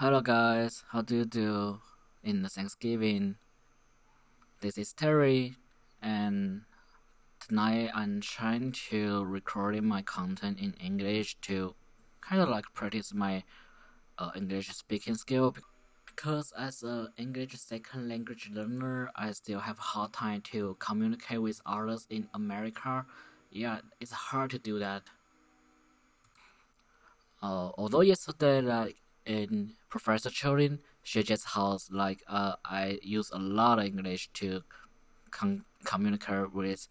Hello 0.00 0.20
guys, 0.20 0.84
how 0.92 1.02
do 1.02 1.16
you 1.16 1.24
do 1.24 1.80
in 2.22 2.42
the 2.42 2.48
Thanksgiving? 2.48 3.34
This 4.60 4.78
is 4.78 4.92
Terry, 4.92 5.56
and 6.00 6.60
tonight 7.40 7.90
I'm 7.92 8.20
trying 8.20 8.70
to 8.90 9.24
recording 9.24 9.84
my 9.84 10.02
content 10.02 10.60
in 10.60 10.74
English 10.74 11.38
to 11.40 11.74
kind 12.20 12.40
of 12.40 12.48
like 12.48 12.66
practice 12.74 13.12
my 13.12 13.42
uh, 14.18 14.30
English 14.36 14.68
speaking 14.68 15.16
skill 15.16 15.56
because 16.06 16.52
as 16.56 16.84
an 16.84 17.08
English 17.16 17.54
second 17.56 18.08
language 18.08 18.50
learner, 18.54 19.10
I 19.16 19.32
still 19.32 19.58
have 19.58 19.80
a 19.80 19.82
hard 19.82 20.12
time 20.12 20.42
to 20.52 20.76
communicate 20.78 21.42
with 21.42 21.60
others 21.66 22.06
in 22.08 22.28
America. 22.34 23.04
Yeah, 23.50 23.80
it's 23.98 24.12
hard 24.12 24.50
to 24.50 24.60
do 24.60 24.78
that. 24.78 25.02
Uh, 27.42 27.70
although 27.76 28.02
yesterday, 28.02 28.60
like 28.60 28.94
in 29.28 29.74
Professor 29.90 30.30
Children, 30.30 30.80
she 31.04 31.22
just 31.22 31.48
has 31.48 31.90
like 31.92 32.22
uh, 32.26 32.54
I 32.64 32.98
use 33.02 33.30
a 33.30 33.38
lot 33.38 33.78
of 33.78 33.84
English 33.84 34.30
to 34.34 34.62
communicate 35.84 36.52
with 36.54 36.88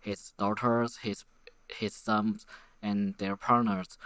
his 0.00 0.32
daughters, 0.36 0.98
his 0.98 1.24
his 1.68 1.94
sons, 1.94 2.44
and 2.82 3.14
their 3.18 3.36
partners. 3.36 3.96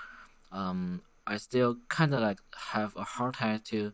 Um, 0.52 1.02
I 1.26 1.38
still 1.38 1.78
kind 1.88 2.14
of 2.14 2.20
like 2.20 2.40
have 2.72 2.94
a 2.96 3.04
hard 3.04 3.34
time 3.34 3.60
to 3.66 3.92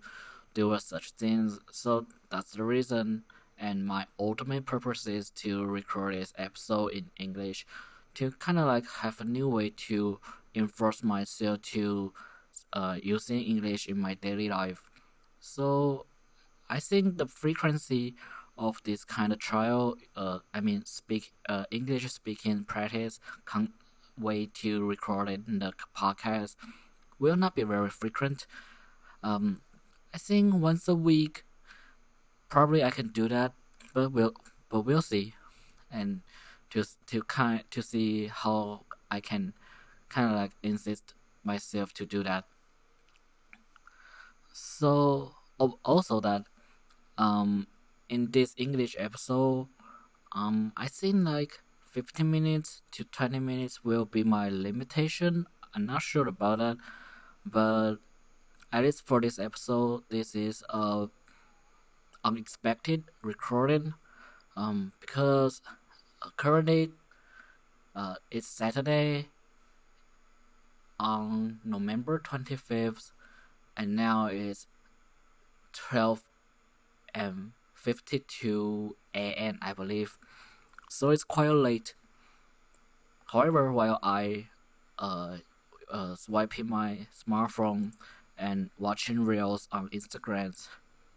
do 0.55 0.77
such 0.79 1.11
things. 1.13 1.61
So 1.71 2.07
that's 2.31 2.53
the 2.53 2.65
reason. 2.65 3.23
And 3.59 3.87
my 3.87 4.07
ultimate 4.19 4.67
purpose 4.67 5.07
is 5.07 5.31
to 5.43 5.65
record 5.65 6.15
this 6.15 6.35
episode 6.37 6.89
in 6.89 7.11
English, 7.19 7.67
to 8.15 8.33
kind 8.33 8.59
of 8.59 8.67
like 8.67 8.87
have 9.03 9.21
a 9.21 9.25
new 9.25 9.49
way 9.49 9.71
to 9.89 10.19
enforce 10.55 11.03
myself 11.03 11.63
to 11.63 12.13
uh, 12.73 12.99
using 13.03 13.41
English 13.43 13.87
in 13.87 13.99
my 13.99 14.15
daily 14.15 14.49
life. 14.49 14.91
So 15.41 16.07
I 16.69 16.81
think 16.81 17.19
the 17.19 17.27
frequency 17.27 18.15
of 18.59 18.81
this 18.85 19.05
kind 19.05 19.33
of 19.33 19.39
trial, 19.39 19.97
uh, 20.17 20.39
I 20.55 20.61
mean, 20.61 20.85
speak 20.85 21.33
uh, 21.49 21.65
English 21.71 22.11
speaking 22.11 22.65
practice, 22.65 23.21
con- 23.45 23.75
way 24.19 24.47
to 24.47 24.85
record 24.85 25.29
it 25.29 25.43
in 25.47 25.59
the 25.59 25.73
podcast 25.95 26.57
will 27.19 27.37
not 27.37 27.55
be 27.55 27.63
very 27.63 27.91
frequent. 27.91 28.47
Um, 29.23 29.61
I 30.15 30.19
think 30.19 30.55
once 30.55 30.89
a 30.89 30.95
week, 30.95 31.45
probably 32.49 32.83
I 32.83 32.91
can 32.91 33.09
do 33.09 33.29
that, 33.29 33.53
but 33.95 34.13
we'll 34.13 34.35
but 34.69 34.81
we'll 34.81 35.03
see, 35.03 35.35
and 35.91 36.23
to 36.71 36.85
to 37.07 37.23
kind 37.23 37.65
to 37.71 37.83
see 37.83 38.27
how 38.27 38.85
I 39.11 39.21
can 39.21 39.55
kind 40.09 40.31
of 40.31 40.37
like 40.37 40.53
insist 40.63 41.15
myself 41.45 41.93
to 41.95 42.07
do 42.07 42.23
that. 42.23 42.45
So 44.79 45.33
also 45.85 46.21
that 46.21 46.43
um 47.19 47.67
in 48.09 48.31
this 48.31 48.55
English 48.59 48.95
episode 48.99 49.69
um 50.33 50.73
I 50.77 50.89
think 50.89 51.25
like 51.27 51.61
15 51.87 52.31
minutes 52.31 52.83
to 52.93 53.05
20 53.05 53.41
minutes 53.41 53.85
will 53.85 54.05
be 54.05 54.23
my 54.25 54.49
limitation. 54.51 55.47
I'm 55.75 55.87
not 55.87 56.03
sure 56.03 56.29
about 56.29 56.59
that, 56.59 56.77
but 57.45 57.97
at 58.73 58.85
least 58.85 59.07
for 59.07 59.21
this 59.21 59.39
episode, 59.39 60.05
this 60.11 60.35
is 60.35 60.63
a 60.71 61.09
unexpected 62.25 63.05
recording 63.23 63.95
um 64.57 64.93
because 65.01 65.63
currently 66.37 66.91
uh, 67.95 68.15
it's 68.31 68.47
Saturday 68.47 69.29
on 70.99 71.61
November 71.65 72.19
25th, 72.19 73.13
and 73.77 73.95
now 73.95 74.27
it's 74.27 74.67
12 75.73 76.23
and 77.15 77.53
52 77.75 78.97
a.m. 79.15 79.59
I 79.63 79.73
believe, 79.73 80.19
so 80.89 81.11
it's 81.11 81.25
quite 81.25 81.51
late. 81.51 81.95
However, 83.27 83.73
while 83.73 83.99
I 84.03 84.49
uh, 84.99 85.39
uh 85.91 86.15
swiping 86.15 86.69
my 86.69 87.07
smartphone 87.13 87.93
and 88.39 88.71
watching 88.79 89.25
reels 89.25 89.69
on 89.73 89.89
Instagram, 89.91 90.69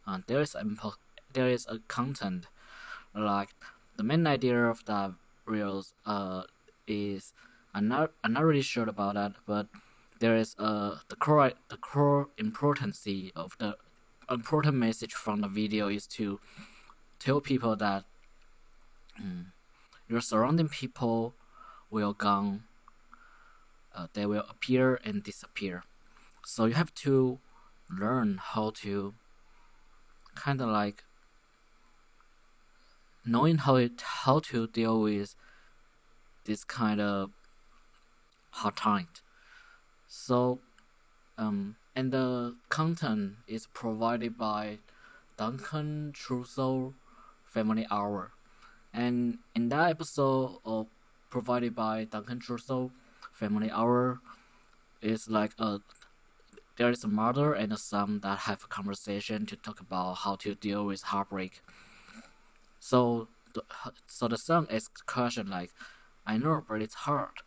uh, 0.07 0.19
there 0.28 0.41
is 0.41 0.56
a 0.56 0.66
there 1.33 1.50
is 1.50 1.66
a 1.69 1.79
content 1.88 2.47
like 3.16 3.50
the 3.97 4.03
main 4.03 4.25
idea 4.28 4.66
of 4.66 4.85
the 4.85 5.13
reels 5.45 5.94
uh 6.06 6.44
is 6.88 7.33
I'm 7.73 7.88
not 7.88 8.12
I'm 8.23 8.33
not 8.33 8.44
really 8.44 8.62
sure 8.62 8.89
about 8.89 9.16
that, 9.16 9.33
but 9.45 9.67
there 10.19 10.35
is 10.35 10.56
uh 10.59 10.96
the 11.09 11.16
core 11.16 11.53
the 11.69 11.78
core 11.78 12.30
importance 12.38 13.07
of 13.35 13.57
the 13.57 13.75
important 14.30 14.75
message 14.75 15.13
from 15.13 15.41
the 15.41 15.47
video 15.47 15.88
is 15.88 16.06
to 16.06 16.40
tell 17.19 17.41
people 17.41 17.75
that 17.75 18.03
um, 19.18 19.52
your 20.07 20.22
surrounding 20.22 20.69
people 20.69 21.34
will 21.90 22.13
gone 22.13 22.63
uh, 23.96 24.07
they 24.13 24.25
will 24.25 24.46
appear 24.50 25.00
and 25.03 25.24
disappear 25.24 25.84
so 26.46 26.66
you 26.66 26.74
have 26.74 26.94
to 26.94 27.40
learn 27.90 28.40
how 28.41 28.69
to 28.69 29.13
kind 30.36 30.62
of 30.62 30.69
like 30.69 31.03
knowing 33.25 33.57
how 33.57 33.75
it 33.75 34.01
how 34.01 34.40
to 34.40 34.68
deal 34.68 35.01
with 35.01 35.36
this 36.46 36.63
kind 36.63 37.00
of 37.00 37.31
hard 38.51 38.75
times. 38.75 39.22
So, 40.09 40.59
um, 41.37 41.75
and 41.95 42.11
the 42.11 42.55
content 42.69 43.35
is 43.47 43.67
provided 43.67 44.37
by 44.37 44.79
Duncan 45.37 46.13
Trussell 46.13 46.93
Family 47.45 47.85
Hour, 47.91 48.31
and 48.91 49.37
in 49.53 49.69
that 49.69 49.91
episode 49.91 50.57
of 50.65 50.87
provided 51.29 51.75
by 51.75 52.05
Duncan 52.05 52.39
Trussell 52.39 52.89
Family 53.31 53.69
Hour, 53.69 54.19
is 54.99 55.29
like 55.29 55.53
a 55.59 55.79
there 56.77 56.89
is 56.89 57.03
a 57.03 57.07
mother 57.07 57.53
and 57.53 57.71
a 57.71 57.77
son 57.77 58.21
that 58.21 58.39
have 58.39 58.63
a 58.63 58.67
conversation 58.67 59.45
to 59.45 59.55
talk 59.55 59.79
about 59.79 60.15
how 60.25 60.35
to 60.37 60.55
deal 60.55 60.85
with 60.85 61.03
heartbreak. 61.03 61.61
So, 62.79 63.27
the, 63.53 63.61
so 64.07 64.27
the 64.27 64.37
son 64.37 64.65
asks 64.71 65.01
question 65.01 65.49
like, 65.51 65.71
"I 66.25 66.37
know, 66.37 66.63
but 66.67 66.81
it's 66.81 66.95
hard 67.05 67.43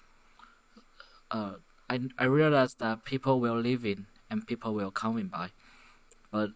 uh, 1.32 1.54
I, 1.88 2.00
I 2.18 2.24
realized 2.24 2.78
that 2.78 3.04
people 3.04 3.40
will 3.40 3.58
live 3.58 3.84
in 3.84 4.06
and 4.30 4.46
people 4.46 4.74
will 4.74 4.90
come 4.90 5.12
coming 5.12 5.26
by, 5.28 5.50
but 6.30 6.50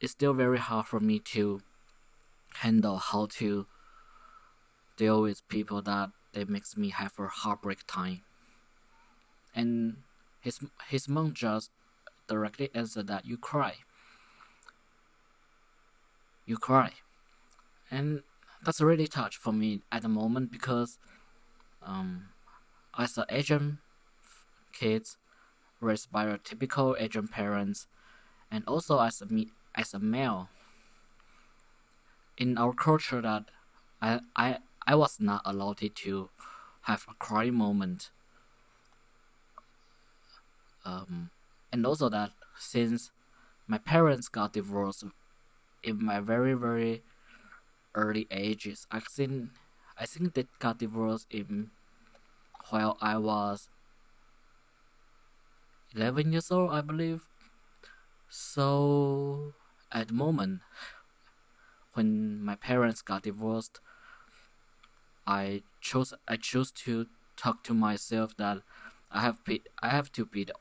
it's 0.00 0.12
still 0.12 0.32
very 0.32 0.58
hard 0.58 0.86
for 0.86 1.00
me 1.00 1.18
to 1.18 1.60
handle 2.54 2.96
how 2.96 3.26
to 3.26 3.66
deal 4.96 5.22
with 5.22 5.46
people 5.48 5.82
that 5.82 6.10
that 6.32 6.48
makes 6.48 6.76
me 6.76 6.90
have 6.90 7.12
a 7.18 7.26
heartbreak 7.26 7.86
time. 7.86 8.22
And 9.54 9.98
his 10.40 10.60
his 10.88 11.08
mom 11.08 11.32
just 11.32 11.70
directly 12.28 12.70
answered 12.74 13.06
that 13.06 13.26
you 13.26 13.36
cry. 13.36 13.74
You 16.44 16.56
cry. 16.56 16.92
And 17.90 18.22
that's 18.64 18.80
really 18.80 19.06
touch 19.06 19.36
for 19.36 19.52
me 19.52 19.82
at 19.92 20.02
the 20.02 20.08
moment 20.08 20.50
because 20.50 20.98
um 21.82 22.28
as 22.98 23.18
an 23.18 23.24
Asian 23.28 23.78
kids 24.80 25.18
raised 25.80 26.10
by 26.12 26.24
a 26.26 26.38
typical 26.38 26.96
Asian 26.98 27.28
parents, 27.28 27.88
and 28.50 28.64
also 28.66 29.00
as 29.00 29.22
a 29.22 29.28
as 29.76 29.94
a 29.94 30.00
male. 30.00 30.50
In 32.38 32.56
our 32.56 32.72
culture, 32.72 33.20
that 33.20 33.50
I 34.00 34.20
I 34.36 34.60
I 34.86 34.94
was 34.94 35.20
not 35.20 35.42
allowed 35.44 35.78
to 35.94 36.30
have 36.82 37.04
a 37.08 37.14
crying 37.14 37.54
moment. 37.54 38.10
Um, 40.84 41.30
and 41.72 41.84
also 41.84 42.08
that 42.08 42.32
since 42.58 43.10
my 43.66 43.78
parents 43.78 44.28
got 44.28 44.52
divorced 44.54 45.04
in 45.82 46.04
my 46.04 46.20
very 46.20 46.54
very 46.54 47.04
early 47.94 48.26
ages, 48.30 48.86
I 48.90 49.00
think 49.00 49.50
I 49.98 50.06
think 50.06 50.34
they 50.34 50.46
got 50.60 50.78
divorced 50.78 51.28
in 51.30 51.70
while 52.70 52.96
I 53.00 53.16
was 53.18 53.68
11 55.96 56.32
years 56.32 56.50
old, 56.50 56.70
I 56.70 56.82
believe. 56.82 57.26
So, 58.28 59.52
at 59.90 60.08
the 60.08 60.14
moment, 60.14 60.60
when 61.94 62.42
my 62.42 62.54
parents 62.54 63.02
got 63.02 63.22
divorced, 63.22 63.80
I 65.26 65.62
chose 65.80 66.14
I 66.28 66.36
chose 66.36 66.70
to 66.84 67.06
talk 67.36 67.62
to 67.64 67.74
myself 67.74 68.36
that 68.36 68.62
I 69.10 69.20
have 69.20 69.42
be 69.44 69.62
I 69.82 69.88
have 69.88 70.12
to 70.12 70.24
be 70.24 70.44
the, 70.44 70.54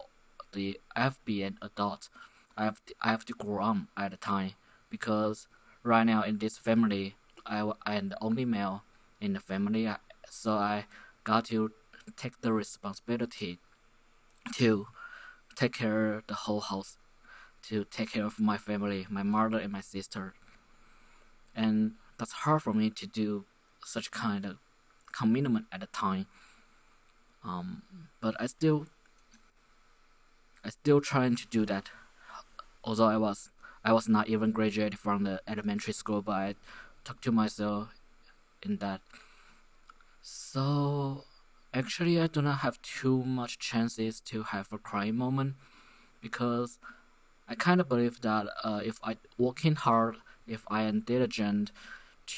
the 0.53 0.79
I 0.95 1.01
have 1.03 1.23
be 1.25 1.43
an 1.43 1.57
adult. 1.61 2.09
I 2.57 2.63
have 2.63 2.83
to, 2.85 2.95
I 3.01 3.09
have 3.09 3.25
to 3.25 3.33
grow 3.33 3.63
up 3.63 3.77
at 3.97 4.11
the 4.11 4.17
time 4.17 4.53
because 4.89 5.47
right 5.83 6.05
now 6.05 6.23
in 6.23 6.37
this 6.39 6.57
family 6.57 7.15
I 7.45 7.71
I 7.85 7.95
am 7.95 8.09
the 8.09 8.17
only 8.23 8.45
male 8.45 8.83
in 9.21 9.33
the 9.33 9.39
family 9.39 9.89
so 10.29 10.53
I 10.53 10.85
got 11.23 11.45
to 11.45 11.71
take 12.15 12.41
the 12.41 12.53
responsibility 12.53 13.59
to 14.53 14.87
take 15.56 15.74
care 15.74 16.13
of 16.13 16.28
the 16.28 16.34
whole 16.34 16.62
house, 16.62 16.98
to 17.63 17.86
take 17.86 18.12
care 18.12 18.25
of 18.25 18.40
my 18.40 18.57
family, 18.57 19.07
my 19.10 19.24
mother 19.24 19.57
and 19.57 19.72
my 19.72 19.81
sister. 19.81 20.34
And 21.56 21.94
that's 22.18 22.31
hard 22.31 22.62
for 22.62 22.74
me 22.74 22.90
to 22.92 23.07
do 23.07 23.46
such 23.84 24.12
kind 24.12 24.46
of 24.46 24.57
commitment 25.12 25.66
at 25.72 25.80
the 25.80 25.88
time. 25.88 26.28
Um, 27.44 27.84
but 28.22 28.36
I 28.40 28.48
still, 28.48 28.88
I 30.63 30.69
still 30.69 31.00
trying 31.00 31.36
to 31.36 31.48
do 31.48 31.66
that. 31.66 31.90
Although 32.84 33.06
I 33.07 33.18
was, 33.18 33.50
I 33.84 33.94
was 33.94 34.10
not 34.10 34.28
even 34.28 34.52
graduated 34.52 35.00
from 35.00 35.24
the 35.24 35.42
elementary 35.48 35.94
school, 35.94 36.22
but 36.22 36.34
I 36.34 36.56
talked 37.04 37.24
to 37.24 37.31
myself 37.31 37.90
in 38.63 38.78
that. 38.78 39.02
So 40.22 41.24
actually, 41.75 42.19
I 42.19 42.27
do 42.27 42.42
not 42.42 42.60
have 42.60 42.81
too 42.81 43.24
much 43.24 43.60
chances 43.60 44.22
to 44.22 44.44
have 44.44 44.72
a 44.72 44.77
crying 44.77 45.18
moment 45.18 45.56
because 46.22 46.80
I 47.48 47.56
kind 47.56 47.81
of 47.81 47.89
believe 47.89 48.22
that 48.22 48.48
uh, 48.63 48.81
if 48.83 49.00
I 49.04 49.18
working 49.38 49.75
hard, 49.75 50.18
if 50.48 50.63
I 50.69 50.83
am 50.83 51.01
diligent 51.01 51.72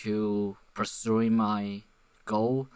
to 0.03 0.57
pursuing 0.73 1.35
my 1.35 1.83
goal, 2.25 2.67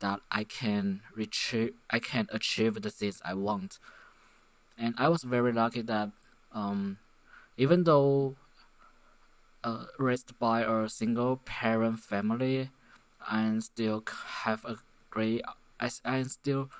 that 0.00 0.20
I 0.30 0.44
can 0.44 1.00
reach, 1.14 1.54
I 1.90 1.98
can 1.98 2.28
achieve 2.30 2.82
the 2.82 2.90
things 2.90 3.20
I 3.24 3.34
want. 3.34 3.78
And 4.78 4.94
I 4.98 5.08
was 5.08 5.24
very 5.24 5.52
lucky 5.52 5.82
that, 5.82 6.10
um, 6.52 6.98
even 7.56 7.84
though 7.84 8.36
uh, 9.64 9.86
raised 9.98 10.38
by 10.38 10.62
a 10.62 10.88
single 10.88 11.38
parent 11.44 11.98
family, 11.98 12.70
I 13.26 13.58
still 13.58 14.04
have 14.44 14.64
a 14.64 14.76
great, 15.10 15.42
I, 15.80 15.90
I 16.04 16.22
still 16.24 16.70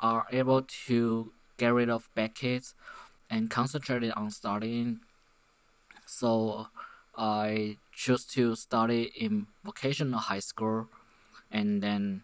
are 0.00 0.26
able 0.30 0.62
to 0.86 1.32
get 1.56 1.72
rid 1.72 1.88
of 1.88 2.08
bad 2.14 2.34
kids 2.34 2.74
and 3.30 3.50
concentrated 3.50 4.12
on 4.12 4.30
studying. 4.30 5.00
So 6.04 6.68
I 7.16 7.78
chose 7.92 8.24
to 8.36 8.54
study 8.54 9.10
in 9.16 9.46
vocational 9.64 10.20
high 10.20 10.40
school, 10.40 10.88
and 11.50 11.82
then 11.82 12.22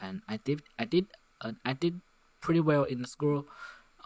and 0.00 0.22
I 0.28 0.38
did 0.38 0.62
I 0.78 0.84
did 0.84 1.06
uh, 1.40 1.52
I 1.64 1.72
did 1.74 2.00
pretty 2.40 2.60
well 2.60 2.84
in 2.84 3.02
the 3.02 3.08
school. 3.08 3.46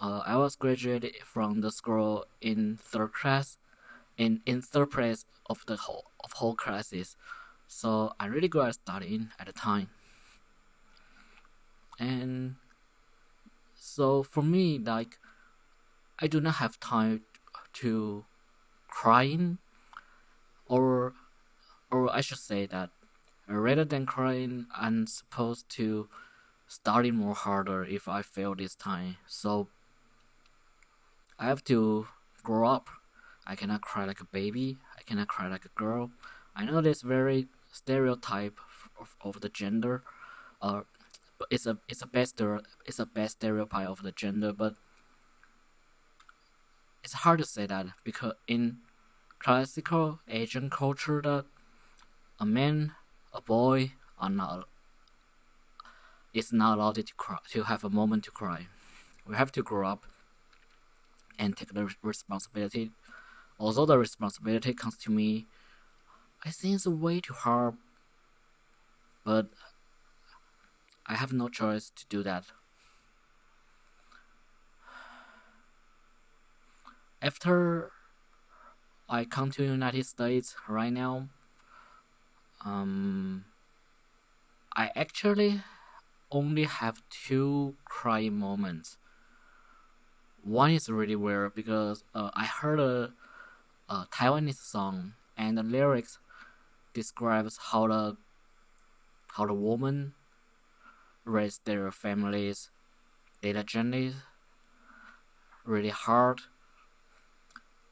Uh, 0.00 0.22
I 0.26 0.36
was 0.36 0.56
graduated 0.56 1.16
from 1.24 1.60
the 1.60 1.70
school 1.70 2.26
in 2.40 2.78
third 2.82 3.12
class, 3.12 3.58
in 4.16 4.40
in 4.46 4.62
third 4.62 4.90
place 4.90 5.24
of 5.46 5.64
the 5.66 5.76
whole 5.76 6.10
of 6.24 6.32
whole 6.32 6.54
classes. 6.54 7.16
So 7.68 8.14
I 8.18 8.26
really 8.26 8.48
good 8.48 8.68
at 8.68 8.74
studying 8.74 9.30
at 9.38 9.46
the 9.46 9.52
time. 9.52 9.88
And 11.98 12.56
so 13.74 14.22
for 14.22 14.42
me, 14.42 14.78
like, 14.78 15.18
I 16.18 16.26
do 16.26 16.40
not 16.40 16.56
have 16.56 16.80
time 16.80 17.22
to 17.74 18.24
crying, 18.88 19.58
or, 20.66 21.12
or 21.90 22.12
I 22.12 22.20
should 22.20 22.38
say 22.38 22.66
that 22.66 22.90
rather 23.46 23.84
than 23.84 24.06
crying, 24.06 24.66
I'm 24.74 25.06
supposed 25.06 25.68
to 25.70 26.08
study 26.66 27.10
more 27.10 27.34
harder 27.34 27.84
if 27.84 28.08
I 28.08 28.22
fail 28.22 28.54
this 28.54 28.74
time. 28.74 29.16
So 29.26 29.68
I 31.38 31.46
have 31.46 31.64
to 31.64 32.06
grow 32.42 32.68
up. 32.68 32.88
I 33.46 33.54
cannot 33.56 33.82
cry 33.82 34.04
like 34.04 34.20
a 34.20 34.24
baby. 34.26 34.78
I 34.98 35.02
cannot 35.02 35.28
cry 35.28 35.48
like 35.48 35.64
a 35.64 35.80
girl. 35.80 36.10
I 36.56 36.64
know 36.64 36.80
this 36.80 37.02
very 37.02 37.48
stereotype 37.72 38.58
of, 38.98 39.16
of 39.20 39.40
the 39.40 39.48
gender, 39.48 40.02
uh, 40.62 40.82
it's 41.50 41.66
a 41.66 41.78
it's 41.88 42.02
a 42.02 42.06
best 42.06 42.40
it's 42.86 42.98
a 42.98 43.06
best 43.06 43.38
stereotype 43.38 43.88
of 43.88 44.02
the 44.02 44.12
gender, 44.12 44.52
but 44.52 44.74
it's 47.02 47.12
hard 47.12 47.38
to 47.38 47.44
say 47.44 47.66
that 47.66 47.86
because 48.04 48.34
in 48.46 48.78
classical 49.38 50.20
Asian 50.28 50.70
culture, 50.70 51.20
that 51.22 51.44
a 52.40 52.46
man, 52.46 52.94
a 53.32 53.40
boy 53.40 53.92
are 54.18 54.30
not 54.30 54.68
is 56.32 56.52
not 56.52 56.78
allowed 56.78 56.96
to 56.96 57.14
cry 57.16 57.38
to 57.50 57.62
have 57.64 57.84
a 57.84 57.90
moment 57.90 58.24
to 58.24 58.30
cry. 58.30 58.66
We 59.26 59.36
have 59.36 59.52
to 59.52 59.62
grow 59.62 59.88
up 59.88 60.04
and 61.38 61.56
take 61.56 61.72
the 61.72 61.88
responsibility. 62.02 62.90
Although 63.58 63.86
the 63.86 63.98
responsibility 63.98 64.74
comes 64.74 64.96
to 64.98 65.10
me, 65.10 65.46
I 66.44 66.50
think 66.50 66.74
it's 66.74 66.86
way 66.86 67.20
too 67.20 67.34
hard, 67.34 67.76
but 69.24 69.46
I 71.06 71.14
have 71.14 71.32
no 71.32 71.48
choice 71.48 71.90
to 71.96 72.06
do 72.08 72.22
that. 72.22 72.44
After 77.20 77.90
I 79.08 79.24
come 79.24 79.50
to 79.52 79.64
United 79.64 80.06
States 80.06 80.56
right 80.68 80.92
now, 80.92 81.28
um, 82.64 83.44
I 84.74 84.90
actually 84.96 85.62
only 86.30 86.64
have 86.64 87.02
two 87.10 87.76
crying 87.84 88.38
moments. 88.38 88.96
One 90.42 90.70
is 90.70 90.88
really 90.88 91.16
weird 91.16 91.54
because 91.54 92.04
uh, 92.14 92.30
I 92.34 92.44
heard 92.44 92.80
a, 92.80 93.12
a 93.88 94.06
Taiwanese 94.10 94.56
song 94.56 95.14
and 95.36 95.56
the 95.58 95.62
lyrics 95.62 96.18
describes 96.92 97.58
how 97.70 97.88
the 97.88 98.16
how 99.36 99.46
the 99.46 99.54
woman 99.54 100.14
raised 101.24 101.64
their 101.64 101.90
families 101.90 102.70
diligently, 103.42 104.14
really 105.64 105.90
hard. 105.90 106.40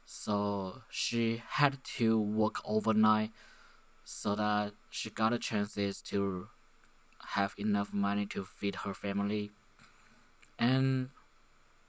So 0.07 0.83
she 0.91 1.43
had 1.47 1.83
to 1.97 2.21
work 2.21 2.57
overnight 2.65 3.31
so 4.05 4.35
that 4.35 4.75
she 4.91 5.11
got 5.11 5.33
a 5.33 5.39
chances 5.39 6.03
to 6.03 6.49
have 7.31 7.55
enough 7.59 7.93
money 7.95 8.27
to 8.27 8.45
feed 8.45 8.77
her 8.85 8.95
family. 8.95 9.51
And 10.59 11.11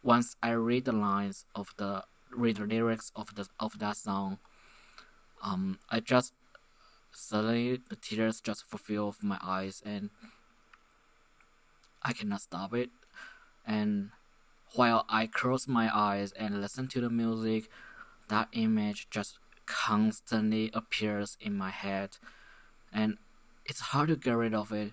once 0.03 0.35
I 0.43 0.51
read 0.51 0.85
the 0.85 0.91
lines 0.93 1.45
of 1.55 1.73
the 1.77 2.03
read 2.31 2.57
the 2.57 2.65
lyrics 2.65 3.11
of 3.15 3.35
the 3.35 3.47
of 3.59 3.79
that 3.79 3.97
song, 3.97 4.39
um, 5.43 5.79
I 5.89 5.99
just 5.99 6.33
suddenly 7.11 7.81
the 7.89 7.95
tears 7.95 8.41
just 8.41 8.65
fulfill 8.65 9.15
my 9.21 9.39
eyes 9.41 9.81
and 9.85 10.09
I 12.03 12.13
cannot 12.13 12.41
stop 12.41 12.73
it. 12.73 12.89
And 13.65 14.09
while 14.75 15.05
I 15.09 15.27
close 15.27 15.67
my 15.67 15.89
eyes 15.95 16.31
and 16.33 16.61
listen 16.61 16.87
to 16.89 17.01
the 17.01 17.09
music, 17.09 17.69
that 18.27 18.49
image 18.51 19.07
just 19.09 19.37
constantly 19.65 20.69
appears 20.73 21.37
in 21.39 21.55
my 21.55 21.69
head 21.69 22.17
and 22.91 23.17
it's 23.65 23.79
hard 23.79 24.09
to 24.09 24.15
get 24.15 24.33
rid 24.33 24.53
of 24.53 24.71
it. 24.71 24.91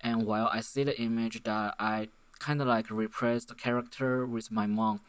And 0.00 0.24
while 0.24 0.48
I 0.52 0.60
see 0.60 0.84
the 0.84 0.98
image 1.00 1.42
that 1.42 1.74
I 1.78 2.08
kind 2.38 2.62
of 2.62 2.68
like 2.68 2.90
replace 2.90 3.44
the 3.44 3.54
character 3.54 4.24
with 4.24 4.50
my 4.50 4.66
mom 4.66 5.00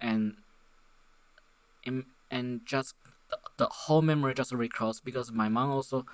and 0.00 0.36
and 2.30 2.60
just 2.64 2.94
the, 3.28 3.38
the 3.58 3.66
whole 3.66 4.00
memory 4.00 4.32
just 4.32 4.52
recalls 4.52 5.00
because 5.00 5.30
my 5.30 5.48
mom 5.48 5.70
also 5.70 6.06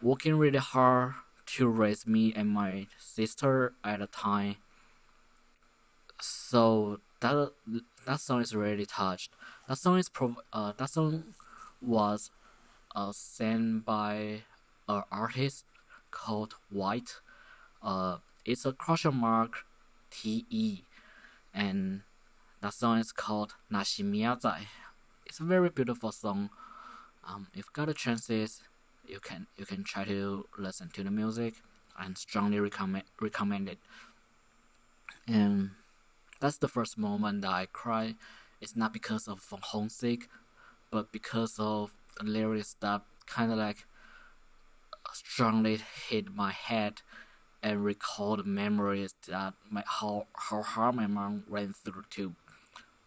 working 0.00 0.36
really 0.36 0.58
hard 0.58 1.12
to 1.56 1.68
raise 1.68 2.06
me 2.06 2.32
and 2.36 2.48
my 2.48 2.86
sister 2.98 3.72
at 3.82 4.02
a 4.02 4.06
time. 4.06 4.56
So 6.20 7.00
that 7.20 7.52
that 8.06 8.20
song 8.20 8.40
is 8.42 8.54
really 8.54 8.86
touched. 8.86 9.30
That 9.68 9.78
song 9.78 9.98
is 9.98 10.08
pro. 10.08 10.36
Uh, 10.52 10.72
that 10.76 10.90
song 10.90 11.34
was 11.80 12.30
uh 12.94 13.12
sang 13.12 13.80
by 13.80 14.42
an 14.88 15.02
artist 15.12 15.64
called 16.10 16.54
White. 16.70 17.20
Uh, 17.82 18.16
it's 18.44 18.64
a 18.66 18.72
question 18.72 19.14
mark 19.14 19.64
T 20.10 20.44
E, 20.50 20.82
and 21.54 22.02
that 22.60 22.74
song 22.74 22.98
is 22.98 23.12
called 23.12 23.54
Nashimiazai. 23.72 24.66
It's 25.26 25.40
a 25.40 25.44
very 25.44 25.70
beautiful 25.70 26.12
song. 26.12 26.50
Um, 27.28 27.48
if 27.54 27.72
got 27.72 27.88
a 27.88 27.94
chances, 27.94 28.62
you 29.08 29.20
can 29.20 29.46
you 29.56 29.64
can 29.66 29.84
try 29.84 30.04
to 30.04 30.46
listen 30.58 30.90
to 30.94 31.02
the 31.02 31.10
music 31.10 31.54
and 31.98 32.16
strongly 32.16 32.60
recommend 32.60 33.04
recommend 33.20 33.68
it. 33.68 33.78
And 35.26 35.70
that's 36.40 36.58
the 36.58 36.68
first 36.68 36.98
moment 36.98 37.42
that 37.42 37.50
I 37.50 37.66
cry. 37.66 38.14
It's 38.60 38.76
not 38.76 38.92
because 38.92 39.28
of 39.28 39.42
homesick, 39.50 40.28
but 40.90 41.12
because 41.12 41.58
of 41.58 41.92
the 42.18 42.24
lyrics 42.24 42.76
that 42.80 43.02
kind 43.26 43.52
of 43.52 43.58
like 43.58 43.86
strongly 45.12 45.80
hit 46.08 46.34
my 46.34 46.52
head 46.52 47.02
and 47.62 47.84
recall 47.84 48.36
the 48.36 48.44
memories 48.44 49.14
that 49.28 49.54
my 49.70 49.82
how 49.86 50.26
how 50.34 50.62
hard 50.62 50.94
my 50.94 51.06
mom 51.06 51.44
went 51.48 51.74
through 51.76 52.04
to 52.10 52.34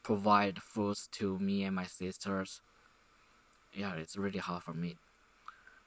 provide 0.04 0.62
foods 0.62 1.08
to 1.12 1.40
me 1.40 1.64
and 1.64 1.76
my 1.76 1.86
sisters. 1.86 2.62
Yeah, 3.74 3.94
it's 3.94 4.18
really 4.18 4.40
hard 4.40 4.64
for 4.64 4.74
me. 4.74 4.98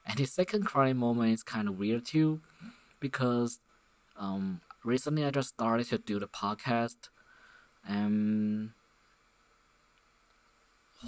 And 0.05 0.17
the 0.17 0.25
second 0.25 0.63
crying 0.65 0.97
moment 0.97 1.33
is 1.33 1.43
kind 1.43 1.67
of 1.67 1.77
weird 1.79 2.05
too, 2.05 2.41
because 2.99 3.59
um, 4.17 4.61
recently 4.83 5.25
I 5.25 5.31
just 5.31 5.49
started 5.49 5.87
to 5.87 5.97
do 5.97 6.19
the 6.19 6.27
podcast, 6.27 7.09
and 7.87 8.71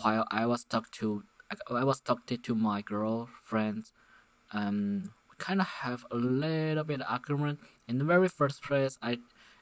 while 0.02 0.26
I 0.32 0.46
was 0.46 0.64
talking 0.64 0.90
to 0.94 1.24
I 1.72 1.84
was 1.84 2.02
talking 2.02 2.40
to 2.40 2.56
my 2.56 2.82
girlfriend, 2.82 3.92
um, 4.52 5.12
we 5.30 5.36
kind 5.38 5.62
of 5.62 5.68
have 5.68 6.06
a 6.12 6.16
little 6.16 6.84
bit 6.84 7.02
of 7.02 7.08
argument. 7.10 7.60
In 7.88 8.00
the 8.00 8.04
very 8.06 8.28
first 8.28 8.64
place, 8.64 8.98
I 9.02 9.20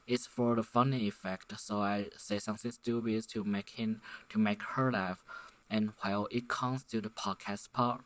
it's 0.07 0.27
for 0.27 0.55
the 0.55 0.63
funny 0.63 1.07
effect, 1.07 1.59
so 1.59 1.81
I 1.81 2.07
say 2.17 2.39
something 2.39 2.71
stupid 2.71 3.27
to 3.29 3.43
make 3.43 3.71
him 3.71 4.01
to 4.29 4.39
make 4.39 4.63
her 4.63 4.91
laugh. 4.91 5.23
And 5.69 5.91
while 6.01 6.27
it 6.31 6.47
comes 6.47 6.83
to 6.85 7.01
the 7.01 7.09
podcast 7.09 7.73
part, 7.73 8.01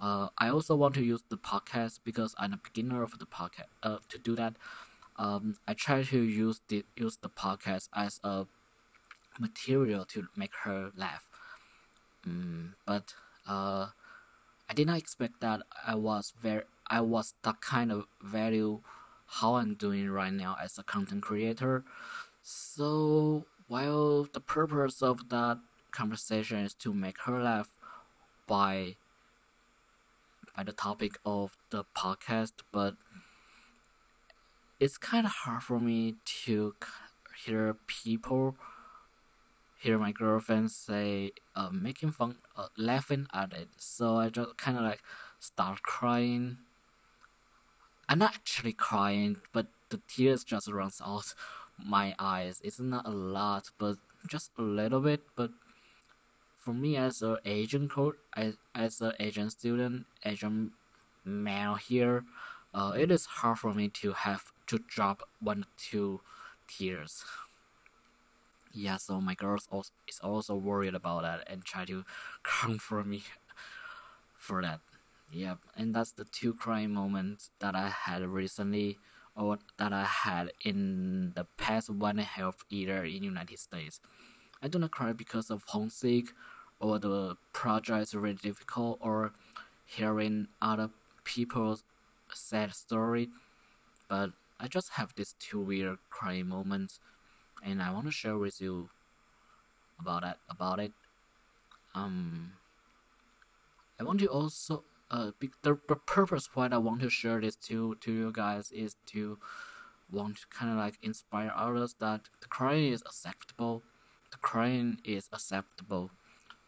uh, 0.00 0.28
I 0.38 0.48
also 0.48 0.76
want 0.76 0.94
to 0.94 1.02
use 1.02 1.22
the 1.28 1.36
podcast 1.36 2.00
because 2.04 2.34
I'm 2.38 2.52
a 2.52 2.60
beginner 2.62 3.02
of 3.02 3.18
the 3.18 3.26
podcast. 3.26 3.70
Uh, 3.82 3.98
to 4.08 4.18
do 4.18 4.36
that, 4.36 4.54
um, 5.16 5.56
I 5.66 5.74
try 5.74 6.02
to 6.02 6.20
use 6.20 6.60
the 6.68 6.84
use 6.96 7.16
the 7.16 7.28
podcast 7.28 7.88
as 7.94 8.20
a 8.22 8.46
material 9.40 10.04
to 10.06 10.28
make 10.36 10.54
her 10.62 10.90
laugh. 10.96 11.28
Mm, 12.26 12.74
but 12.86 13.14
uh, 13.46 13.88
I 14.70 14.74
did 14.74 14.86
not 14.86 14.98
expect 14.98 15.40
that 15.40 15.62
I 15.86 15.96
was 15.96 16.32
very 16.40 16.62
I 16.86 17.00
was 17.00 17.34
that 17.42 17.60
kind 17.60 17.90
of 17.90 18.06
value 18.22 18.80
how 19.26 19.56
I'm 19.56 19.74
doing 19.74 20.08
right 20.08 20.32
now 20.32 20.56
as 20.62 20.78
a 20.78 20.82
content 20.82 21.22
creator. 21.22 21.84
So 22.42 23.44
while 23.66 24.28
the 24.32 24.40
purpose 24.40 25.02
of 25.02 25.28
that 25.28 25.58
conversation 25.90 26.58
is 26.58 26.74
to 26.74 26.94
make 26.94 27.20
her 27.22 27.42
laugh 27.42 27.68
by 28.46 28.96
by 30.58 30.64
the 30.64 30.72
topic 30.72 31.12
of 31.24 31.56
the 31.70 31.84
podcast, 31.96 32.52
but 32.72 32.96
it's 34.80 34.98
kind 34.98 35.24
of 35.24 35.30
hard 35.30 35.62
for 35.62 35.78
me 35.78 36.16
to 36.24 36.74
hear 37.44 37.76
people 37.86 38.56
hear 39.78 39.96
my 40.00 40.10
girlfriend 40.10 40.68
say 40.72 41.30
uh, 41.54 41.68
making 41.70 42.10
fun 42.10 42.38
uh, 42.56 42.66
laughing 42.76 43.28
at 43.32 43.52
it. 43.52 43.68
So 43.76 44.16
i 44.16 44.30
just 44.30 44.56
kind 44.56 44.76
of 44.76 44.82
like 44.82 45.00
start 45.38 45.82
crying. 45.82 46.56
I'm 48.08 48.18
not 48.18 48.34
actually 48.34 48.72
crying 48.72 49.36
but 49.52 49.68
the 49.90 50.00
tears 50.08 50.42
just 50.42 50.66
runs 50.66 51.00
out 51.06 51.34
my 51.78 52.16
eyes. 52.18 52.60
It's 52.64 52.80
not 52.80 53.06
a 53.06 53.12
lot 53.12 53.70
but 53.78 53.98
just 54.26 54.50
a 54.58 54.62
little 54.62 55.00
bit 55.00 55.20
but 55.36 55.52
for 56.68 56.74
me 56.74 56.98
as 56.98 57.22
an 57.22 57.38
Asian 57.46 57.88
code 57.88 58.16
as, 58.36 58.58
as 58.74 59.00
an 59.00 59.12
Asian 59.18 59.48
student 59.48 60.04
Asian 60.22 60.72
male 61.24 61.76
here 61.76 62.24
uh, 62.74 62.92
it 62.94 63.10
is 63.10 63.24
hard 63.24 63.58
for 63.58 63.72
me 63.72 63.88
to 63.88 64.12
have 64.12 64.52
to 64.66 64.78
drop 64.86 65.22
one 65.40 65.62
or 65.62 65.72
two 65.78 66.20
tears 66.66 67.24
yeah, 68.74 68.98
so 68.98 69.18
my 69.18 69.32
girl 69.32 69.58
also, 69.70 69.90
is 70.06 70.20
also 70.22 70.54
worried 70.54 70.94
about 70.94 71.22
that 71.22 71.42
and 71.50 71.64
try 71.64 71.86
to 71.86 72.04
comfort 72.42 73.06
me 73.06 73.22
for 74.36 74.60
that. 74.60 74.80
Yep, 75.32 75.60
and 75.74 75.94
that's 75.94 76.12
the 76.12 76.24
two 76.24 76.52
crying 76.52 76.92
moments 76.92 77.48
that 77.60 77.74
I 77.74 77.88
had 77.88 78.22
recently 78.22 78.98
or 79.34 79.58
that 79.78 79.94
I 79.94 80.04
had 80.04 80.52
in 80.64 81.32
the 81.34 81.46
past 81.56 81.88
one 81.88 82.10
and 82.10 82.20
a 82.20 82.24
half 82.24 82.56
year 82.68 83.04
in 83.04 83.22
United 83.22 83.58
States. 83.58 84.00
I 84.62 84.68
do 84.68 84.78
not 84.78 84.90
cry 84.90 85.12
because 85.12 85.50
of 85.50 85.64
homesick 85.66 86.34
or 86.80 86.98
the 86.98 87.36
project 87.52 88.02
is 88.02 88.14
really 88.14 88.34
difficult 88.34 88.98
or 89.00 89.32
hearing 89.84 90.48
other 90.60 90.90
people's 91.24 91.82
sad 92.32 92.74
story, 92.74 93.28
but 94.08 94.30
I 94.60 94.68
just 94.68 94.92
have 94.92 95.14
these 95.14 95.34
two 95.38 95.60
weird 95.60 95.98
crying 96.10 96.48
moments 96.48 97.00
and 97.64 97.82
I 97.82 97.92
want 97.92 98.06
to 98.06 98.12
share 98.12 98.36
with 98.38 98.60
you 98.60 98.90
about 100.00 100.22
that 100.22 100.38
about 100.48 100.80
it. 100.80 100.92
Um, 101.94 102.52
I 103.98 104.04
want 104.04 104.20
to 104.20 104.26
also 104.26 104.84
uh 105.10 105.30
the, 105.40 105.50
the 105.62 105.74
purpose 105.74 106.50
why 106.54 106.68
I 106.68 106.78
want 106.78 107.00
to 107.00 107.10
share 107.10 107.40
this 107.40 107.56
to 107.68 107.96
to 108.00 108.12
you 108.12 108.32
guys 108.32 108.70
is 108.70 108.96
to 109.06 109.38
want 110.10 110.36
to 110.38 110.46
kind 110.48 110.70
of 110.70 110.78
like 110.78 110.98
inspire 111.02 111.52
others 111.54 111.96
that 112.00 112.22
the 112.40 112.48
crying 112.48 112.92
is 112.92 113.02
acceptable. 113.02 113.82
The 114.30 114.38
crying 114.38 114.98
is 115.04 115.28
acceptable. 115.32 116.10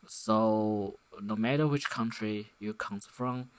So 0.06 0.98
no 1.20 1.36
matter 1.36 1.66
which 1.66 1.88
country 1.90 2.50
you 2.58 2.74
come 2.74 3.00
from, 3.00 3.50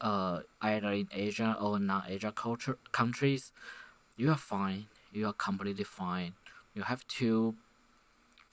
uh, 0.00 0.40
either 0.60 0.92
in 0.92 1.08
Asia 1.12 1.56
or 1.60 1.78
non-Asia 1.78 2.32
culture 2.32 2.78
countries, 2.92 3.52
you 4.16 4.30
are 4.30 4.36
fine. 4.36 4.86
You 5.12 5.26
are 5.28 5.32
completely 5.32 5.84
fine 5.84 6.34
you 6.78 6.84
have 6.84 7.06
to 7.08 7.56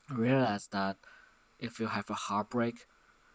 realize 0.10 0.68
that 0.72 0.98
if 1.60 1.80
you 1.80 1.88
have 1.88 2.10
a 2.10 2.14
heartbreak, 2.28 2.88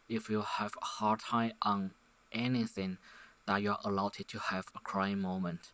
if 0.08 0.28
you 0.28 0.42
have 0.42 0.74
a 0.82 0.84
hard 0.84 1.20
time 1.20 1.52
on 1.62 1.92
anything, 2.32 2.98
that 3.46 3.62
you're 3.62 3.78
allowed 3.84 4.14
to 4.14 4.38
have 4.38 4.66
a 4.74 4.80
crying 4.80 5.20
moment. 5.20 5.72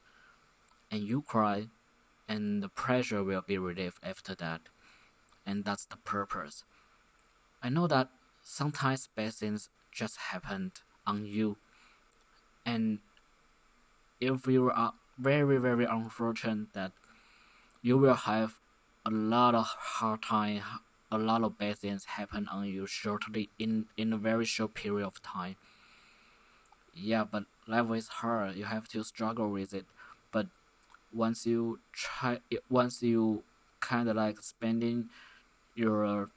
And 0.90 1.00
you 1.02 1.22
cry, 1.22 1.68
and 2.28 2.62
the 2.62 2.68
pressure 2.68 3.24
will 3.24 3.42
be 3.42 3.58
relieved 3.58 3.98
after 4.02 4.34
that. 4.36 4.62
And 5.46 5.64
that's 5.64 5.86
the 5.86 5.96
purpose. 5.96 6.64
I 7.66 7.68
know 7.68 7.88
that 7.88 8.10
sometimes 8.44 9.08
bad 9.16 9.34
things 9.34 9.70
just 9.90 10.16
happened 10.18 10.70
on 11.04 11.26
you. 11.26 11.56
And 12.64 13.00
if 14.20 14.46
you 14.46 14.70
are 14.70 14.92
very, 15.18 15.58
very 15.58 15.84
unfortunate 15.84 16.72
that 16.74 16.92
you 17.82 17.98
will 17.98 18.14
have 18.14 18.54
a 19.04 19.10
lot 19.10 19.56
of 19.56 19.64
hard 19.64 20.22
time, 20.22 20.62
a 21.10 21.18
lot 21.18 21.42
of 21.42 21.58
bad 21.58 21.78
things 21.78 22.04
happen 22.04 22.46
on 22.46 22.66
you 22.66 22.86
shortly 22.86 23.50
in 23.58 23.86
in 23.96 24.12
a 24.12 24.16
very 24.16 24.44
short 24.44 24.74
period 24.74 25.04
of 25.04 25.20
time. 25.20 25.56
Yeah, 26.94 27.24
but 27.24 27.46
life 27.66 27.90
is 27.90 28.06
hard. 28.06 28.54
You 28.54 28.66
have 28.66 28.86
to 28.90 29.02
struggle 29.02 29.50
with 29.50 29.74
it. 29.74 29.86
But 30.30 30.46
once 31.12 31.44
you 31.44 31.80
try, 31.92 32.38
once 32.70 33.02
you 33.02 33.42
kind 33.80 34.08
of 34.08 34.14
like 34.14 34.40
spending 34.40 35.10
your 35.74 36.30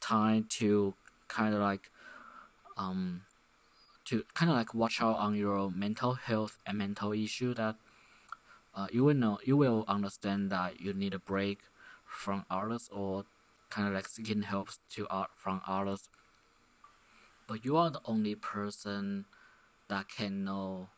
time 0.00 0.46
to 0.48 0.94
kind 1.28 1.54
of 1.54 1.60
like 1.60 1.90
um 2.76 3.22
to 4.04 4.24
kind 4.34 4.50
of 4.50 4.56
like 4.56 4.74
watch 4.74 5.00
out 5.00 5.16
on 5.18 5.34
your 5.34 5.70
mental 5.70 6.14
health 6.14 6.58
and 6.66 6.78
mental 6.78 7.12
issue 7.12 7.54
that 7.54 7.76
uh, 8.74 8.86
you 8.92 9.04
will 9.04 9.14
know 9.14 9.38
you 9.44 9.56
will 9.56 9.84
understand 9.88 10.50
that 10.50 10.80
you 10.80 10.92
need 10.92 11.14
a 11.14 11.18
break 11.18 11.58
from 12.06 12.44
others 12.50 12.88
or 12.92 13.24
kind 13.70 13.88
of 13.88 13.94
like 13.94 14.08
seeking 14.08 14.42
help 14.42 14.68
to 14.90 15.06
art 15.08 15.30
from 15.36 15.60
others. 15.66 16.08
But 17.46 17.64
you 17.64 17.76
are 17.76 17.90
the 17.90 18.00
only 18.04 18.34
person 18.34 19.24
that 19.88 20.08
can 20.08 20.44
know 20.44 20.88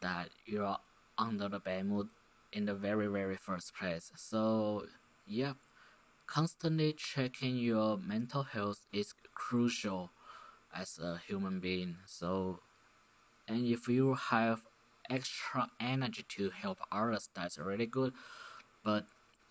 that 0.00 0.30
you 0.46 0.64
are 0.64 0.80
under 1.18 1.48
the 1.48 1.58
bad 1.60 1.86
mood 1.86 2.08
in 2.52 2.66
the 2.66 2.74
very 2.74 3.06
very 3.06 3.36
first 3.36 3.74
place. 3.74 4.12
So 4.16 4.86
yeah, 5.26 5.54
constantly 6.26 6.92
checking 6.94 7.56
your 7.56 7.98
mental 7.98 8.42
health 8.42 8.80
is 8.92 9.14
crucial 9.34 10.10
as 10.74 10.98
a 10.98 11.20
human 11.26 11.60
being. 11.60 11.96
So 12.06 12.60
and 13.48 13.66
if 13.66 13.88
you 13.88 14.14
have 14.14 14.62
extra 15.10 15.68
energy 15.80 16.24
to 16.36 16.50
help 16.50 16.78
others, 16.90 17.28
that's 17.34 17.58
really 17.58 17.86
good. 17.86 18.12
But 18.84 19.04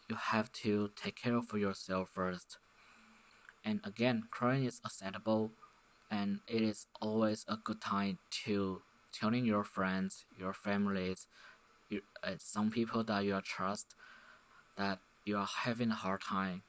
you 0.09 0.15
have 0.15 0.51
to 0.63 0.89
take 0.95 1.15
care 1.15 1.35
of 1.35 1.51
yourself 1.53 2.09
first. 2.13 2.57
And 3.63 3.79
again, 3.83 4.23
crying 4.31 4.65
is 4.65 4.81
acceptable, 4.83 5.51
and 6.11 6.39
it 6.47 6.61
is 6.61 6.85
always 7.01 7.45
a 7.47 7.57
good 7.63 7.81
time 7.81 8.19
to 8.45 8.81
telling 9.13 9.45
your 9.45 9.63
friends, 9.63 10.25
your 10.37 10.53
families, 10.53 11.27
uh, 11.91 12.35
some 12.37 12.71
people 12.71 13.03
that 13.05 13.23
you 13.23 13.39
trust, 13.41 13.95
that 14.77 14.99
you 15.25 15.37
are 15.37 15.47
having 15.47 15.91
a 15.91 15.95
hard 15.95 16.21
time, 16.21 16.63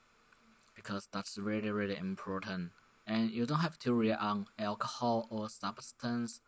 because 0.74 1.08
that's 1.12 1.38
really 1.38 1.70
really 1.70 1.96
important. 1.96 2.70
And 3.06 3.30
you 3.30 3.46
don't 3.46 3.60
have 3.60 3.78
to 3.80 3.92
rely 3.92 4.16
on 4.16 4.46
alcohol 4.58 5.26
or 5.30 5.48
substance 5.50 6.40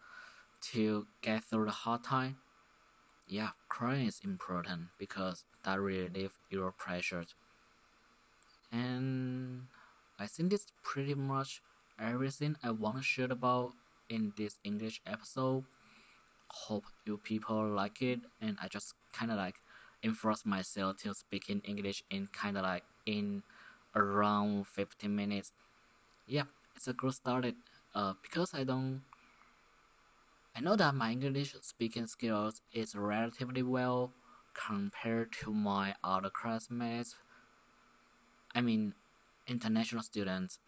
to 0.72 1.06
get 1.20 1.44
through 1.44 1.66
the 1.66 1.70
hard 1.70 2.02
time 2.02 2.36
yeah, 3.28 3.50
crying 3.68 4.06
is 4.06 4.20
important 4.24 4.88
because 4.98 5.44
that 5.64 5.80
relieves 5.80 6.34
your 6.50 6.70
pressures. 6.72 7.34
And 8.72 9.62
I 10.18 10.26
think 10.26 10.52
it's 10.52 10.66
pretty 10.82 11.14
much 11.14 11.60
everything 12.00 12.56
I 12.62 12.70
want 12.70 12.98
to 12.98 13.02
share 13.02 13.32
about 13.32 13.72
in 14.08 14.32
this 14.36 14.58
English 14.64 15.00
episode. 15.06 15.64
Hope 16.48 16.84
you 17.04 17.18
people 17.18 17.68
like 17.68 18.00
it, 18.00 18.20
and 18.40 18.56
I 18.62 18.68
just 18.68 18.94
kind 19.12 19.32
of 19.32 19.36
like 19.36 19.56
enforce 20.06 20.46
myself 20.46 20.98
to 21.02 21.14
speaking 21.14 21.60
English 21.64 22.04
in 22.10 22.28
kind 22.32 22.56
of 22.58 22.64
like 22.64 22.84
in 23.06 23.42
around 23.96 24.68
15 24.68 25.14
minutes. 25.14 25.52
Yeah, 26.26 26.44
it's 26.76 26.88
a 26.88 26.94
good 26.94 27.14
started. 27.14 27.56
Uh, 27.94 28.14
because 28.22 28.54
I 28.54 28.64
don't 28.64 29.02
I 30.56 30.60
know 30.60 30.76
that 30.76 30.94
my 30.96 31.12
English 31.12 31.54
speaking 31.62 32.06
skills 32.08 32.62
is 32.72 32.96
relatively 32.96 33.62
well 33.62 34.14
compared 34.54 35.32
to 35.44 35.52
my 35.54 35.94
other 36.02 36.30
classmates. 36.30 37.16
I 38.54 38.60
mean, 38.60 38.94
international 39.46 40.02
students. 40.02 40.58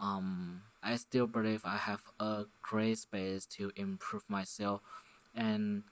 um, 0.00 0.62
I 0.82 0.96
still 0.96 1.26
believe 1.28 1.62
I 1.64 1.76
have 1.78 2.02
a 2.20 2.46
great 2.62 2.98
space 2.98 3.46
to 3.58 3.72
improve 3.76 4.28
myself 4.30 4.82
and 5.34 5.84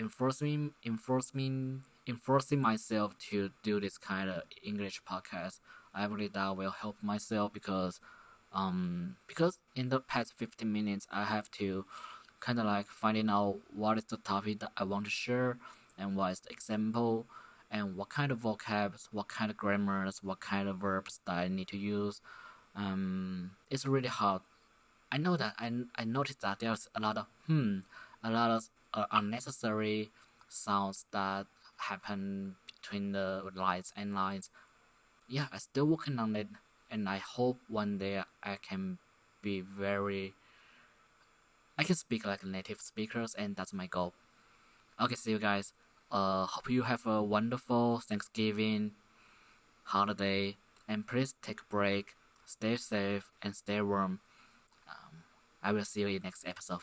enforcing 0.00 0.72
enforcing 0.84 1.82
enforcing 2.08 2.60
myself 2.60 3.16
to 3.18 3.50
do 3.62 3.78
this 3.78 3.98
kind 3.98 4.30
of 4.30 4.42
English 4.64 5.02
podcast. 5.08 5.60
I 5.94 6.06
believe 6.06 6.32
that 6.32 6.56
will 6.56 6.70
help 6.70 6.96
myself 7.02 7.52
because 7.52 8.00
um 8.52 9.16
because 9.28 9.58
in 9.76 9.90
the 9.90 10.00
past 10.00 10.32
15 10.36 10.72
minutes 10.72 11.06
I 11.12 11.24
have 11.24 11.50
to 11.52 11.84
kind 12.40 12.58
of 12.58 12.64
like 12.64 12.86
finding 12.86 13.28
out 13.28 13.58
what 13.74 13.98
is 13.98 14.04
the 14.04 14.16
topic 14.16 14.60
that 14.60 14.72
I 14.76 14.84
want 14.84 15.04
to 15.04 15.10
share 15.10 15.58
and 15.98 16.16
what 16.16 16.32
is 16.32 16.40
the 16.40 16.50
example 16.50 17.26
and 17.70 17.96
what 17.96 18.08
kind 18.08 18.32
of 18.32 18.38
vocabs, 18.38 19.08
what 19.12 19.28
kind 19.28 19.50
of 19.50 19.56
grammars, 19.56 20.22
what 20.22 20.40
kind 20.40 20.68
of 20.68 20.78
verbs 20.78 21.20
that 21.26 21.36
I 21.36 21.48
need 21.48 21.68
to 21.68 21.76
use. 21.76 22.20
Um, 22.74 23.52
it's 23.70 23.86
really 23.86 24.08
hard. 24.08 24.42
I 25.12 25.18
know 25.18 25.36
that 25.36 25.54
I, 25.58 25.70
I 25.96 26.04
noticed 26.04 26.40
that 26.40 26.60
there's 26.60 26.88
a 26.94 27.00
lot 27.00 27.18
of 27.18 27.26
hmm, 27.46 27.80
a 28.22 28.30
lot 28.30 28.50
of 28.50 28.64
uh, 28.94 29.06
unnecessary 29.12 30.10
sounds 30.48 31.04
that 31.12 31.46
happen 31.78 32.56
between 32.80 33.12
the 33.12 33.42
lines 33.54 33.92
and 33.96 34.14
lines. 34.14 34.50
Yeah, 35.28 35.46
I'm 35.52 35.58
still 35.58 35.86
working 35.86 36.18
on 36.18 36.36
it, 36.36 36.48
and 36.90 37.08
I 37.08 37.18
hope 37.18 37.58
one 37.68 37.98
day 37.98 38.22
I 38.42 38.56
can 38.56 38.98
be 39.42 39.60
very. 39.60 40.34
I 41.78 41.84
can 41.84 41.94
speak 41.96 42.26
like 42.26 42.44
native 42.44 42.80
speakers, 42.80 43.34
and 43.34 43.56
that's 43.56 43.72
my 43.72 43.86
goal. 43.86 44.12
Okay, 45.00 45.14
see 45.14 45.30
you 45.30 45.38
guys. 45.38 45.72
Uh, 46.10 46.44
hope 46.46 46.68
you 46.68 46.82
have 46.82 47.06
a 47.06 47.22
wonderful 47.22 48.00
Thanksgiving 48.00 48.92
holiday, 49.84 50.56
and 50.88 51.06
please 51.06 51.34
take 51.42 51.60
a 51.60 51.70
break, 51.70 52.14
stay 52.46 52.76
safe, 52.76 53.30
and 53.42 53.54
stay 53.54 53.80
warm. 53.80 54.20
Um, 54.88 55.22
I 55.62 55.72
will 55.72 55.84
see 55.84 56.02
you 56.02 56.08
in 56.08 56.22
next 56.22 56.46
episode. 56.46 56.82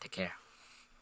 Take 0.00 0.12
care. 0.12 0.39